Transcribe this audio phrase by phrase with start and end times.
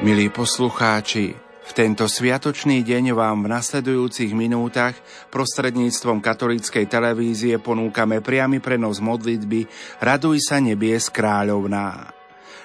[0.00, 4.96] Milí poslucháči, v tento sviatočný deň vám v nasledujúcich minútach
[5.28, 9.68] prostredníctvom katolíckej televízie ponúkame priamy prenos modlitby
[10.00, 12.16] Raduj sa nebies kráľovná.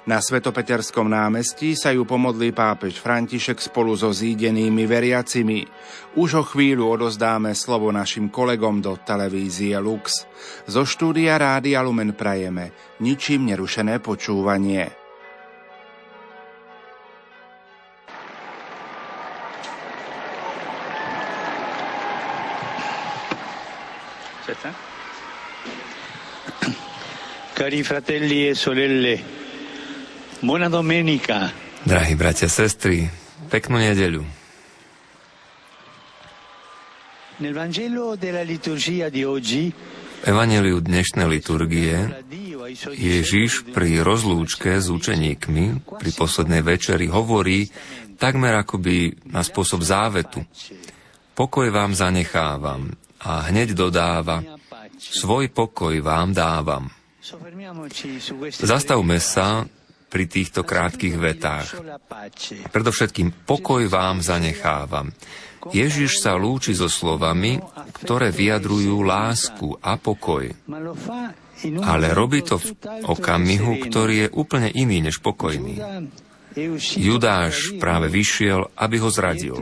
[0.07, 5.67] Na Svetopeterskom námestí sa ju pomodlí pápež František spolu so zídenými veriacimi.
[6.15, 10.23] Už o chvíľu odozdáme slovo našim kolegom do televízie Lux.
[10.71, 15.04] Zo štúdia Rádia Lumen prajeme ničím nerušené počúvanie.
[27.65, 29.17] Cari fratelli e sorelle,
[30.45, 31.49] buona domenica.
[31.81, 33.09] Drahí bratia a sestry,
[33.49, 34.21] peknú nedeľu.
[37.41, 39.73] Nel Vangelo della liturgia di oggi
[40.21, 42.21] Evangeliu dnešnej liturgie
[42.93, 47.65] Ježiš pri rozlúčke s učeníkmi pri poslednej večeri hovorí
[48.21, 50.45] takmer akoby na spôsob závetu.
[51.33, 52.93] Pokoj vám zanechávam,
[53.25, 54.45] a hneď dodáva,
[55.01, 57.04] svoj pokoj vám dávam.
[58.61, 59.65] Zastavme sa
[60.05, 61.81] pri týchto krátkých vetách.
[62.69, 65.09] Predovšetkým pokoj vám zanechávam.
[65.73, 67.57] Ježiš sa lúči so slovami,
[67.99, 70.45] ktoré vyjadrujú lásku a pokoj.
[71.81, 72.69] Ale robí to v
[73.01, 75.81] okamihu, ktorý je úplne iný než pokojný.
[76.95, 79.57] Judáš práve vyšiel, aby ho zradil.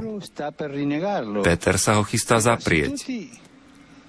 [1.42, 3.00] Peter sa ho chystá zaprieť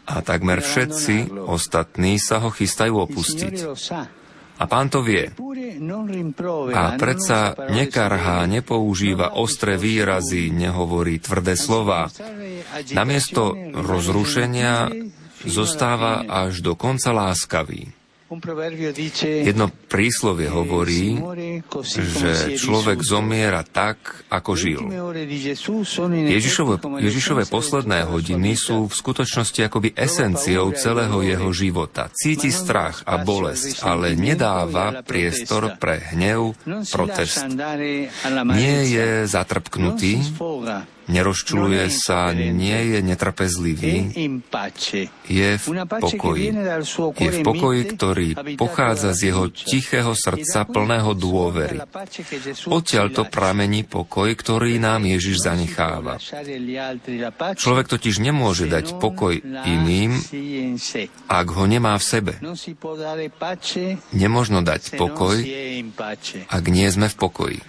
[0.04, 3.54] a takmer všetci ostatní sa ho chystajú opustiť.
[4.54, 5.34] A pán to vie.
[6.70, 12.06] A predsa nekarhá, nepoužíva ostré výrazy, nehovorí tvrdé slova.
[12.94, 14.94] Namiesto rozrušenia
[15.42, 18.03] zostáva až do konca láskavý.
[19.20, 21.20] Jedno príslovie hovorí,
[21.84, 24.80] že človek zomiera tak, ako žil.
[26.32, 32.08] Ježišové, Ježišové posledné hodiny sú v skutočnosti akoby esenciou celého jeho života.
[32.16, 37.44] Cíti strach a bolesť, ale nedáva priestor pre hnev, protest.
[38.56, 40.24] Nie je zatrpknutý,
[41.08, 43.96] nerozčuluje sa, nie je netrpezlivý,
[45.28, 46.46] je v pokoji.
[47.18, 51.78] Je v pokoji, ktorý pochádza z jeho tichého srdca plného dôvery.
[52.68, 56.16] Odtiaľ to pramení pokoj, ktorý nám Ježiš zanecháva.
[57.54, 60.16] Človek totiž nemôže dať pokoj iným,
[61.28, 62.32] ak ho nemá v sebe.
[64.14, 65.36] Nemožno dať pokoj,
[66.48, 67.60] ak nie sme v pokoji.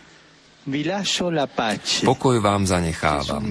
[2.06, 3.44] Pokoj vám zanechávam.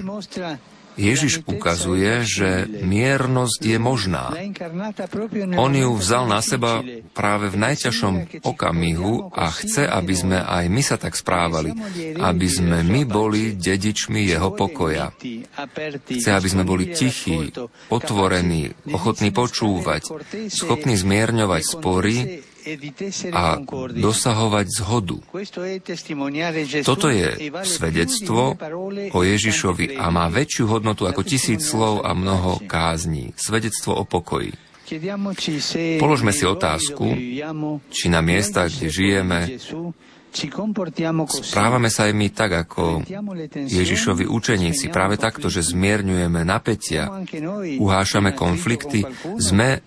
[0.95, 4.31] Ježiš ukazuje, že miernosť je možná.
[5.59, 6.79] On ju vzal na seba
[7.11, 11.75] práve v najťažšom okamihu a chce, aby sme aj my sa tak správali,
[12.15, 15.11] aby sme my boli dedičmi jeho pokoja.
[16.07, 17.51] Chce, aby sme boli tichí,
[17.91, 20.15] otvorení, ochotní počúvať,
[20.47, 22.15] schopní zmierňovať spory
[23.31, 23.61] a
[23.93, 25.17] dosahovať zhodu.
[26.81, 27.27] Toto je
[27.63, 28.41] svedectvo
[29.13, 33.37] o Ježišovi a má väčšiu hodnotu ako tisíc slov a mnoho kázní.
[33.37, 34.53] Svedectvo o pokoji.
[35.97, 37.05] Položme si otázku,
[37.89, 39.39] či na miestach, kde žijeme,
[40.35, 43.07] Správame sa aj my tak, ako
[43.55, 47.07] Ježišovi učeníci, práve takto, že zmierňujeme napätia,
[47.79, 49.07] uhášame konflikty,
[49.39, 49.79] sme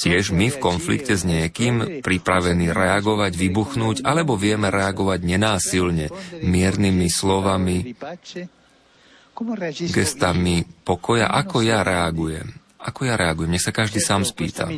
[0.00, 6.10] tiež my v konflikte s niekým pripravení reagovať, vybuchnúť, alebo vieme reagovať nenásilne,
[6.42, 7.94] miernymi slovami,
[9.92, 12.50] gestami pokoja, ako ja reagujem.
[12.84, 13.48] Ako ja reagujem?
[13.48, 14.68] Nech sa každý sám spýta.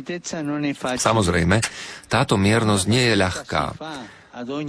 [0.95, 1.59] Samozrejme,
[2.07, 3.63] táto miernosť nie je ľahká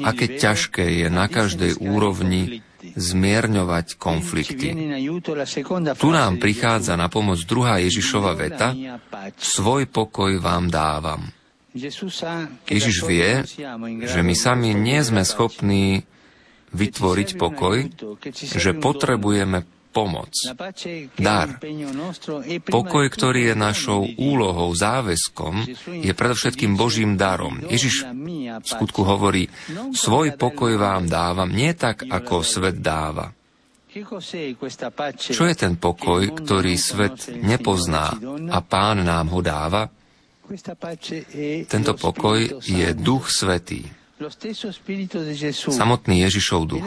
[0.04, 4.70] aké ťažké je na každej úrovni zmierňovať konflikty.
[5.98, 8.72] Tu nám prichádza na pomoc druhá Ježišova veta,
[9.34, 11.26] svoj pokoj vám dávam.
[12.66, 13.44] Ježiš vie,
[14.06, 16.06] že my sami nie sme schopní
[16.72, 17.76] vytvoriť pokoj,
[18.34, 19.64] že potrebujeme
[19.98, 20.30] pomoc,
[21.18, 21.58] dar.
[22.70, 25.66] Pokoj, ktorý je našou úlohou, záväzkom,
[26.06, 27.58] je predovšetkým Božím darom.
[27.66, 28.06] Ježiš
[28.62, 29.50] v skutku hovorí,
[29.90, 33.34] svoj pokoj vám dávam, nie tak, ako svet dáva.
[35.18, 38.14] Čo je ten pokoj, ktorý svet nepozná
[38.54, 39.90] a pán nám ho dáva?
[41.66, 43.97] Tento pokoj je Duch Svetý.
[45.70, 46.84] Samotný Ježišov duch.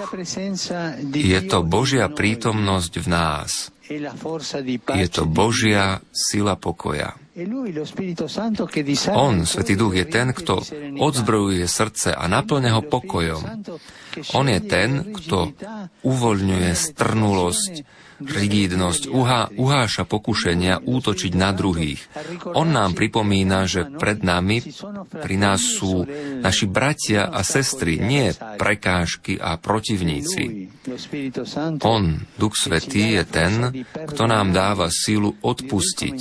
[1.15, 3.71] Je to Božia prítomnosť v nás.
[4.95, 7.15] Je to Božia sila pokoja.
[9.15, 10.59] On, Svetý Duch, je ten, kto
[10.99, 13.41] odzbrojuje srdce a naplňa ho pokojom.
[14.35, 15.55] On je ten, kto
[16.03, 17.73] uvoľňuje strnulosť,
[18.25, 22.01] rigidnosť, uhá, uháša pokušenia útočiť na druhých.
[22.53, 24.61] On nám pripomína, že pred nami,
[25.09, 26.05] pri nás sú
[26.41, 30.69] naši bratia a sestry, nie prekážky a protivníci.
[31.81, 32.03] On,
[32.37, 33.53] Duch Svetý, je ten,
[33.85, 36.17] kto nám dáva sílu odpustiť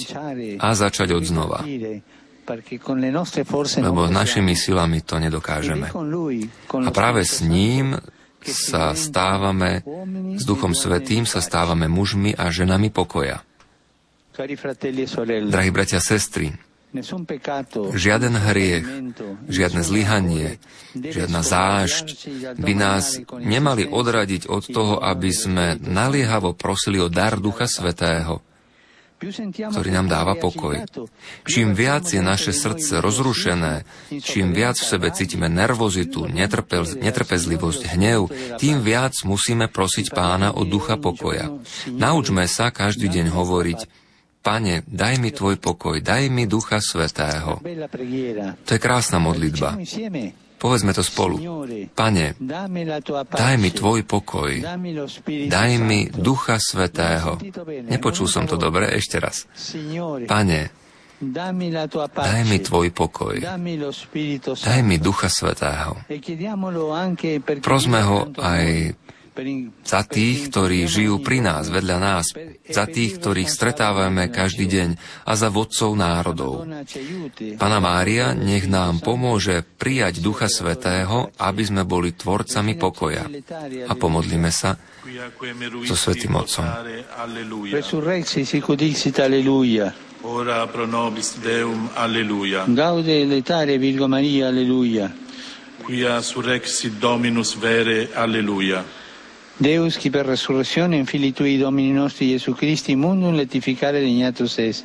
[0.60, 1.60] a začať od znova
[3.78, 5.86] lebo našimi silami to nedokážeme.
[6.74, 7.94] A práve s ním
[8.48, 9.84] sa stávame,
[10.36, 13.44] s Duchom Svetým sa stávame mužmi a ženami pokoja.
[15.50, 16.56] Drahí bratia a sestry,
[17.94, 18.86] žiaden hriech,
[19.46, 20.58] žiadne zlyhanie,
[20.96, 22.06] žiadna zášť
[22.58, 28.42] by nás nemali odradiť od toho, aby sme naliehavo prosili o dar Ducha Svetého
[29.20, 30.80] ktorý nám dáva pokoj.
[31.44, 33.84] Čím viac je naše srdce rozrušené,
[34.24, 36.24] čím viac v sebe cítime nervozitu,
[36.98, 41.52] netrpezlivosť, hnev, tým viac musíme prosiť pána o ducha pokoja.
[41.92, 43.80] Naučme sa každý deň hovoriť,
[44.40, 47.60] Pane, daj mi tvoj pokoj, daj mi ducha svetého.
[48.64, 49.76] To je krásna modlitba.
[50.60, 51.40] Povedzme to spolu.
[51.96, 52.36] Pane,
[53.32, 54.60] daj mi Tvoj pokoj.
[55.48, 57.40] Daj mi Ducha Svetého.
[57.88, 59.48] Nepočul som to dobre, ešte raz.
[60.28, 60.60] Pane,
[61.24, 63.40] daj mi Tvoj pokoj.
[63.40, 65.96] Daj mi Ducha Svetého.
[67.64, 68.64] Prosme ho aj
[69.86, 72.26] za tých, ktorí žijú pri nás, vedľa nás,
[72.68, 74.88] za tých, ktorých stretávame každý deň
[75.26, 76.66] a za vodcov národov.
[77.56, 83.24] Pana Mária, nech nám pomôže prijať Ducha Svetého, aby sme boli tvorcami pokoja.
[83.86, 84.76] A pomodlíme sa
[85.88, 86.66] so Svetým Otcom.
[90.20, 92.68] Ora pro nobis Deum, alleluia.
[92.68, 95.08] Gaude letare Virgo Maria, alleluia.
[95.80, 98.99] Quia surrexit Dominus vere, alleluia.
[99.60, 104.82] Deus, qui per resurrezione infili tui Domini nostri Gesù Christi, mundum letificare regnatus es.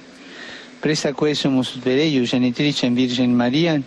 [0.81, 3.81] Presta quesumus per eius, genitricem Virgen Maria,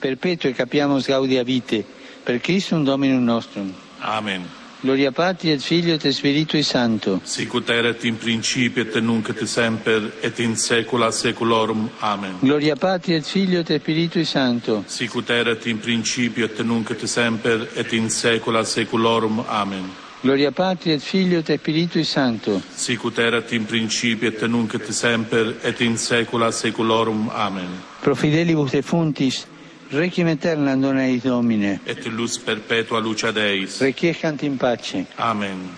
[0.00, 1.84] perpetue capiamus gaudia vite,
[2.24, 3.74] per Christum Dominum nostrum.
[3.98, 4.48] Amen.
[4.80, 7.20] Gloria Patri et Figlio et Spiritui Santo.
[7.24, 11.90] Sicut erat in principio et nunc et semper et in saecula saeculorum.
[12.00, 12.38] Amen.
[12.40, 14.82] Gloria Patri et Figlio et Spiritui Santo.
[14.86, 19.44] Sicut erat in principio et nunc et semper et in saecula saeculorum.
[19.46, 20.10] Amen.
[20.22, 22.62] Gloria Patri et Filio et Spiritui Sancto.
[22.76, 27.28] Sicut erat in principio et nunc et semper et in saecula saeculorum.
[27.34, 27.66] Amen.
[28.00, 29.46] Pro fidelibus defuntis
[29.90, 31.80] requiem aeternam dona eis Domine.
[31.84, 33.80] Et lux perpetua lucia Deis.
[33.80, 35.04] Requiescant in pace.
[35.16, 35.76] Amen.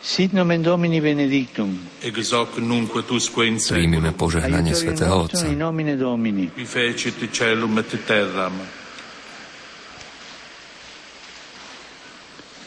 [0.00, 1.76] Sit nomen Domini benedictum.
[2.00, 3.88] Ex hoc nunque tusque in saecula.
[3.88, 5.46] Primime požehnanie Svetého Otca.
[5.48, 6.48] In nomine Domini.
[6.54, 8.52] Qui fecit celum et terram.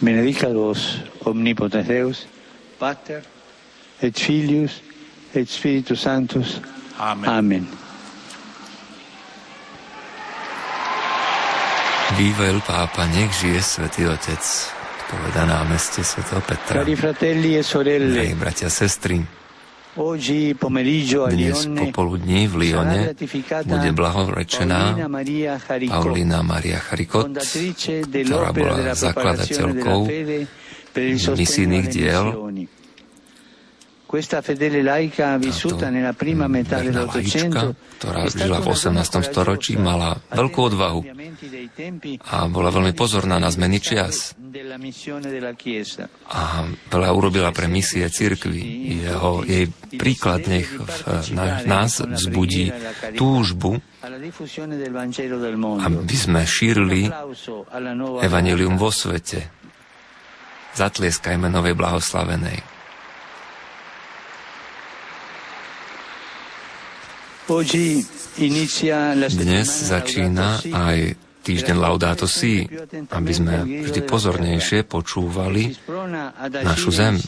[0.01, 0.97] Benedicat vos,
[1.29, 2.25] omnipotens Deus,
[2.81, 3.21] Pater,
[4.01, 4.81] et Filius,
[5.33, 6.59] et Spiritus Sanctus.
[6.97, 7.29] Amen.
[7.29, 7.67] Amen.
[12.17, 14.43] Vývel pápa, nech žije Svetý Otec.
[15.11, 16.81] Poveda na meste svätého Petra.
[16.81, 19.19] Cari fratelli e Drahí sorelle, bratia a sestry,
[19.91, 23.11] dnes popoludní v Lione
[23.67, 24.95] bude blahorečená
[25.91, 27.27] Paulina Maria Charikot,
[28.07, 29.99] ktorá bola zakladateľkou
[31.35, 32.25] misijných diel.
[34.11, 39.13] Questa fedele laica vissuta nella prima metà dell'Ottocento ktorá žila v una 18.
[39.13, 40.99] donna storočí, mala veľkú odvahu
[42.33, 44.33] a bola veľmi pozorná na zmeny čias
[46.33, 46.41] a
[46.89, 48.97] veľa urobila pre misie cirkvi.
[49.05, 49.69] Jeho, jej
[50.01, 50.97] príklad nech v
[51.37, 52.73] na, nás vzbudí
[53.13, 53.77] túžbu,
[55.85, 57.05] aby sme šírili
[58.25, 59.45] evanelium vo svete.
[60.73, 62.80] Zatlieskajme novej blahoslavenej.
[69.35, 70.97] Dnes začína aj
[71.43, 72.63] týždeň Laudato Si,
[73.11, 75.75] aby sme vždy pozornejšie počúvali
[76.63, 77.19] našu zem,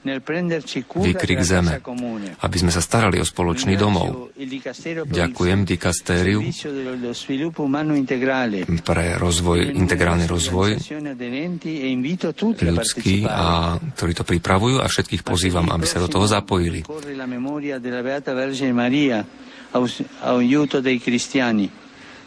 [0.00, 1.76] výkrik zeme,
[2.40, 4.32] aby sme sa starali o spoločný domov.
[5.04, 6.40] Ďakujem dikastériu
[8.80, 16.00] pre rozvoj, integrálny rozvoj e ľudský, a, ktorí to pripravujú a všetkých pozývam, aby sa
[16.00, 16.80] do toho zapojili.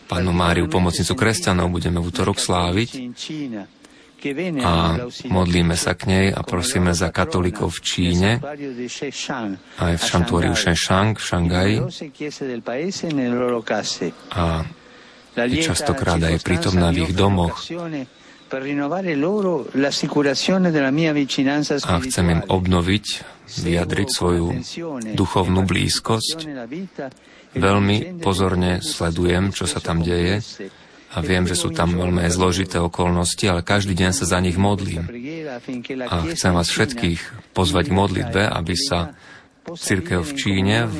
[0.03, 2.89] Pánu Máriu, pomocnicu kresťanov, budeme v útorok sláviť
[4.63, 8.29] a modlíme sa k nej a prosíme za katolíkov v Číne,
[9.79, 11.77] aj v šantuáriu Shenzhen, v Šangaji
[14.31, 14.45] a
[15.33, 17.57] je častokrát aj prítomná v ich domoch.
[21.83, 23.05] A chcem im obnoviť,
[23.65, 24.47] vyjadriť svoju
[25.17, 26.37] duchovnú blízkosť.
[27.53, 30.41] Veľmi pozorne sledujem, čo sa tam deje
[31.13, 35.05] a viem, že sú tam veľmi zložité okolnosti, ale každý deň sa za nich modlím.
[36.09, 39.13] A chcem vás všetkých pozvať k modlitbe, aby sa
[39.69, 40.99] církev v Číne v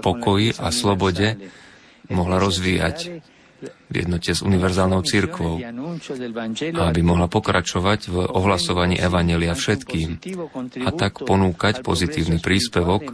[0.00, 1.36] pokoji a slobode
[2.08, 3.22] mohla rozvíjať
[3.62, 5.62] v jednote s univerzálnou církvou,
[6.76, 10.20] aby mohla pokračovať v ohlasovaní Evanelia všetkým
[10.84, 13.08] a tak ponúkať pozitívny príspevok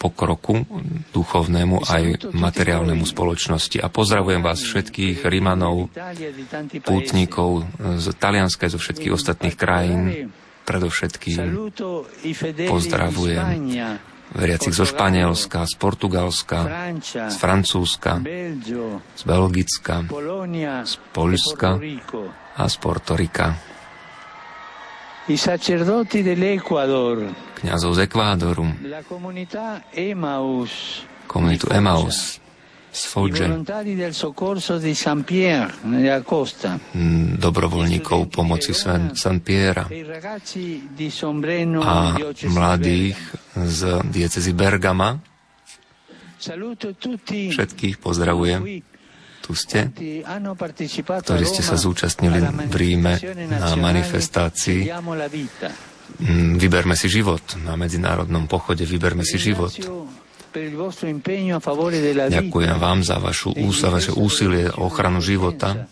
[0.00, 0.64] pokroku
[1.12, 3.82] duchovnému aj materiálnemu spoločnosti.
[3.82, 5.92] A pozdravujem vás všetkých Rimanov,
[6.86, 10.32] pútnikov z Talianska zo všetkých ostatných krajín,
[10.64, 11.72] predovšetkým
[12.70, 13.46] pozdravujem
[14.34, 16.58] veriacich zo Španielska, z Portugalska,
[17.28, 18.22] z Francúzska,
[19.16, 20.04] z Belgicka,
[20.84, 21.78] z Polska
[22.56, 23.46] a z Portorika.
[27.60, 28.66] Kňazov z Ekvádoru,
[31.30, 32.40] komunitu Emaus,
[32.90, 33.46] z Fogge,
[36.94, 38.74] mm, dobrovoľníkov pomoci
[39.14, 39.86] San Piera
[41.80, 41.94] a
[42.50, 43.18] mladých
[43.54, 43.80] z
[44.10, 45.22] diecezy Bergama.
[47.50, 48.82] Všetkých pozdravujem.
[49.40, 49.90] Tu ste,
[51.06, 52.38] ktorí ste sa zúčastnili
[52.70, 53.18] v Ríme
[53.50, 54.90] na manifestácii.
[56.18, 57.42] Mm, Vyberme si život.
[57.62, 59.70] Na medzinárodnom pochode Vyberme si život.
[62.30, 65.86] Ďakujem vám za, vašu, za vaše úsilie o ochranu života,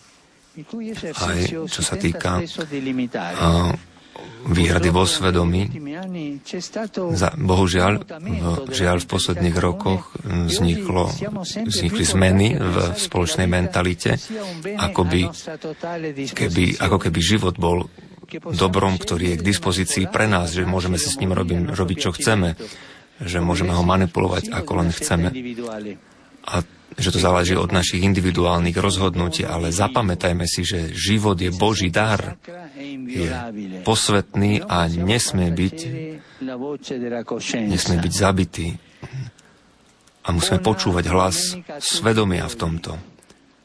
[1.14, 1.38] aj
[1.70, 2.42] čo sa týka
[4.48, 5.70] výhrady vo svedomí.
[7.14, 11.10] Za, bohužiaľ, v, žiaľ v posledných rokoch vzniklo,
[11.66, 14.18] vznikli zmeny v spoločnej mentalite,
[14.78, 15.22] ako, by,
[16.34, 17.86] keby, ako keby život bol
[18.52, 22.10] dobrom, ktorý je k dispozícii pre nás, že môžeme si s ním robiť, robiť čo
[22.12, 22.58] chceme
[23.22, 25.28] že môžeme ho manipulovať ako len chceme.
[26.48, 26.62] A
[26.98, 32.34] že to záleží od našich individuálnych rozhodnutí, ale zapamätajme si, že život je Boží dar,
[33.06, 33.30] je
[33.86, 35.78] posvetný a nesmie byť,
[37.70, 38.74] nesmie byť zabitý.
[40.26, 42.92] A musíme počúvať hlas svedomia v tomto.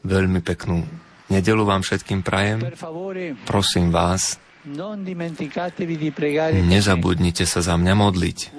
[0.06, 0.86] Veľmi peknú
[1.28, 2.70] nedelu vám všetkým prajem.
[3.44, 4.38] Prosím vás,
[6.64, 8.56] Nezabudnite sa za mňa modliť.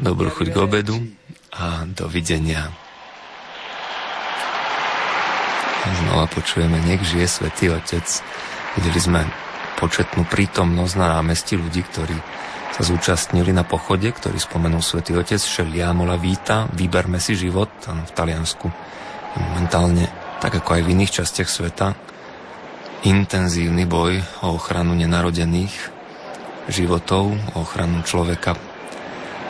[0.00, 0.96] Dobrú chuť k obedu
[1.52, 2.72] a dovidenia.
[6.00, 8.08] Znova počujeme, nech žije Svetý Otec.
[8.80, 9.20] Videli sme
[9.76, 12.16] početnú prítomnosť na námestí ľudí, ktorí
[12.72, 18.64] sa zúčastnili na pochode, ktorý spomenul Svetý Otec Šeliamola Víta, Vyberme si život v Taliansku.
[19.36, 20.08] Momentálne,
[20.40, 21.92] tak ako aj v iných častiach sveta,
[23.00, 25.72] intenzívny boj o ochranu nenarodených
[26.68, 28.56] životov, o ochranu človeka,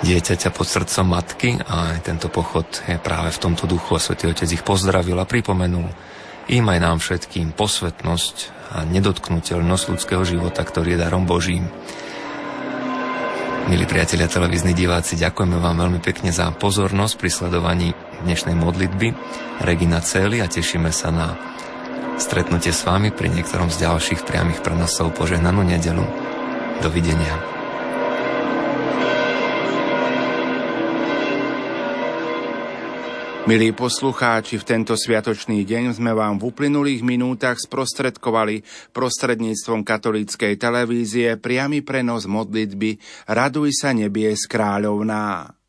[0.06, 4.48] dieťaťa pod srdcom matky a tento pochod je práve v tomto duchu a Svetý Otec
[4.48, 5.90] ich pozdravil a pripomenul
[6.50, 8.36] im aj nám všetkým posvetnosť
[8.70, 11.66] a nedotknutelnosť ľudského života, ktorý je darom Božím.
[13.68, 17.88] Milí priatelia televízni diváci, ďakujeme vám veľmi pekne za pozornosť pri sledovaní
[18.24, 19.14] dnešnej modlitby
[19.62, 21.49] Regina Celi a tešíme sa na
[22.20, 26.04] stretnutie s vami pri niektorom z ďalších priamých prenosov požehnanú nedelu.
[26.84, 27.60] Dovidenia.
[33.50, 38.62] Milí poslucháči, v tento sviatočný deň sme vám v uplynulých minútach sprostredkovali
[38.94, 45.59] prostredníctvom katolíckej televízie priamy prenos modlitby Raduj sa nebies kráľovná.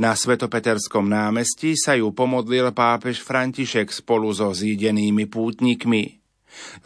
[0.00, 6.24] Na Svetopeterskom námestí sa ju pomodlil pápež František spolu so zídenými pútnikmi.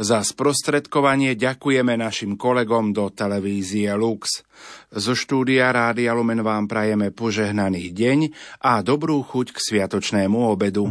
[0.01, 4.41] Za sprostredkovanie ďakujeme našim kolegom do televízie Lux.
[4.89, 8.19] Zo štúdia Rádia Lumen vám prajeme požehnaný deň
[8.65, 10.89] a dobrú chuť k sviatočnému obedu.